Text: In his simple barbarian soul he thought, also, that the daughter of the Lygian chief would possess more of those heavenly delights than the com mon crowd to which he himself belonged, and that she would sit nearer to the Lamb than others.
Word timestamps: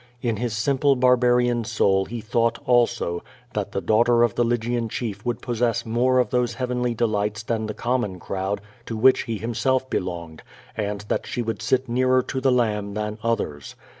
In 0.23 0.37
his 0.37 0.57
simple 0.57 0.95
barbarian 0.95 1.63
soul 1.63 2.05
he 2.05 2.21
thought, 2.21 2.57
also, 2.65 3.23
that 3.53 3.71
the 3.71 3.81
daughter 3.81 4.23
of 4.23 4.33
the 4.33 4.43
Lygian 4.43 4.89
chief 4.89 5.23
would 5.23 5.43
possess 5.43 5.85
more 5.85 6.17
of 6.17 6.31
those 6.31 6.55
heavenly 6.55 6.95
delights 6.95 7.43
than 7.43 7.67
the 7.67 7.75
com 7.75 8.01
mon 8.01 8.19
crowd 8.19 8.61
to 8.87 8.97
which 8.97 9.25
he 9.25 9.37
himself 9.37 9.87
belonged, 9.91 10.41
and 10.75 11.01
that 11.01 11.27
she 11.27 11.43
would 11.43 11.61
sit 11.61 11.87
nearer 11.87 12.23
to 12.23 12.41
the 12.41 12.51
Lamb 12.51 12.95
than 12.95 13.19
others. 13.21 13.75